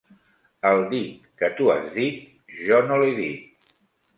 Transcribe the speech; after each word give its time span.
El 0.69 0.79
dit 0.93 1.27
que 1.41 1.49
tu 1.59 1.69
has 1.73 1.85
dit, 1.99 2.19
jo 2.63 2.81
no 2.89 2.99
l’he 3.05 3.15
dit. 3.21 3.71